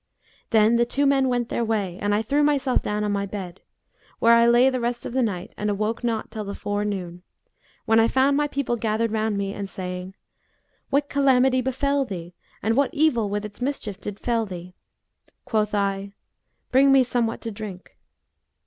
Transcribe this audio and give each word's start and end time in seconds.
Then 0.49 0.77
the 0.77 0.85
two 0.87 1.05
men 1.05 1.27
went 1.29 1.49
their 1.49 1.63
way 1.63 1.99
and 2.01 2.15
I 2.15 2.23
threw 2.23 2.43
myself 2.43 2.81
down 2.81 3.03
on 3.03 3.11
my 3.11 3.27
bed, 3.27 3.61
where 4.17 4.33
I 4.33 4.47
lay 4.47 4.67
the 4.67 4.79
rest 4.79 5.05
of 5.05 5.13
the 5.13 5.21
night 5.21 5.53
and 5.57 5.69
awoke 5.69 6.03
not 6.03 6.31
till 6.31 6.43
the 6.43 6.55
forenoon, 6.55 7.21
when 7.85 7.99
I 7.99 8.07
found 8.07 8.35
my 8.35 8.47
people 8.47 8.77
gathered 8.77 9.11
round 9.11 9.37
me 9.37 9.53
and 9.53 9.69
saying, 9.69 10.15
'What 10.89 11.07
calamity 11.07 11.61
befel 11.61 12.03
thee, 12.03 12.33
and 12.63 12.75
what 12.75 12.91
evil 12.95 13.29
with 13.29 13.45
its 13.45 13.61
mischief 13.61 14.01
did 14.01 14.19
fell 14.19 14.47
thee?' 14.47 14.73
Quoth 15.45 15.75
I 15.75 16.13
'Bring 16.71 16.91
me 16.91 17.03
somewhat 17.03 17.39
to 17.41 17.51
drink.' 17.51 17.95